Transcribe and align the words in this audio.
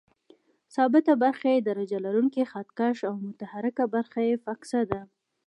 ثابته 0.75 1.13
برخه 1.23 1.47
یې 1.55 1.59
درجه 1.69 1.97
لرونکی 2.05 2.43
خط 2.51 2.69
کش 2.77 2.97
او 3.09 3.15
متحرکه 3.27 3.83
برخه 3.95 4.19
یې 4.29 4.35
فکسه 4.45 4.79
ده. 4.89 5.01